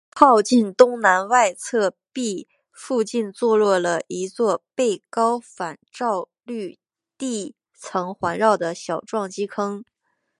[0.09, 6.79] 靠近东南外侧壁附近坐落了一座被高反照率
[7.19, 9.85] 地层环绕的小撞击坑。